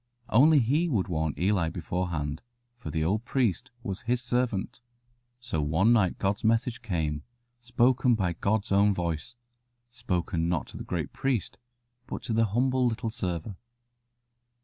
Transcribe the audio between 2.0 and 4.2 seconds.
hand, for the old priest was His